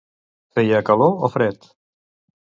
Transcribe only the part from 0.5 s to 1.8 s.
Feia calor o fred?